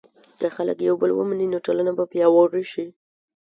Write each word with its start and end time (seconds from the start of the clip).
که 0.39 0.47
خلک 0.55 0.77
یو 0.87 0.95
بل 1.01 1.11
ومني، 1.13 1.45
نو 1.53 1.57
ټولنه 1.65 1.91
به 1.97 2.03
پیاوړې 2.11 2.63
شي. 2.71 2.85